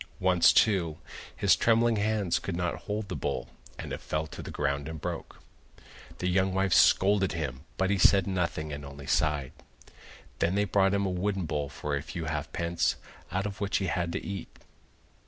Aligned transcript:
Once, 0.19 0.51
too, 0.51 0.97
his 1.35 1.55
trembling 1.55 1.97
hands 1.97 2.39
could 2.39 2.55
not 2.55 2.73
hold 2.89 3.07
the 3.07 3.15
bowl, 3.15 3.49
and 3.77 3.93
it 3.93 4.01
fell 4.01 4.25
to 4.25 4.41
the 4.41 4.49
ground 4.49 4.87
and 4.89 4.99
broke. 4.99 5.39
The 6.17 6.27
young 6.27 6.55
wife 6.55 6.73
scolded 6.73 7.33
him, 7.33 7.65
but 7.77 7.91
he 7.91 7.99
said 7.99 8.25
nothing 8.25 8.73
and 8.73 8.83
only 8.83 9.05
sighed. 9.05 9.51
Then 10.39 10.55
they 10.55 10.65
brought 10.65 10.95
him 10.95 11.05
a 11.05 11.11
wooden 11.11 11.45
bowl 11.45 11.69
for 11.69 11.95
a 11.95 12.01
few 12.01 12.25
half 12.25 12.51
pence, 12.51 12.95
out 13.31 13.45
of 13.45 13.61
which 13.61 13.77
he 13.77 13.85
had 13.85 14.11
to 14.13 14.25
eat. 14.25 14.49